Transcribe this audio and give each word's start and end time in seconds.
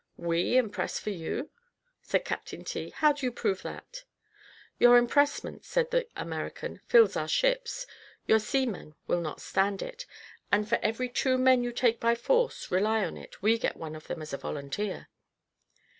"We 0.17 0.57
impress 0.57 0.97
for 0.97 1.11
you?" 1.11 1.51
said 2.01 2.25
Captain 2.25 2.63
T, 2.63 2.89
"how 2.89 3.13
do 3.13 3.23
you 3.23 3.31
prove 3.31 3.61
that?" 3.61 4.03
"Your 4.79 4.97
impressment," 4.97 5.63
said 5.63 5.91
the 5.91 6.07
American, 6.15 6.81
"fills 6.87 7.15
our 7.15 7.27
ships. 7.27 7.85
Your 8.25 8.39
seamen 8.39 8.95
will 9.05 9.21
not 9.21 9.41
stand 9.41 9.83
it; 9.83 10.07
and 10.51 10.67
for 10.67 10.79
every 10.81 11.07
two 11.07 11.37
men 11.37 11.63
you 11.63 11.71
take 11.71 11.99
by 11.99 12.15
force, 12.15 12.71
rely 12.71 13.05
on 13.05 13.15
it, 13.15 13.43
we 13.43 13.59
get 13.59 13.77
one 13.77 13.95
of 13.95 14.07
them 14.07 14.23
as 14.23 14.33
a 14.33 14.37
volunteer." 14.37 15.07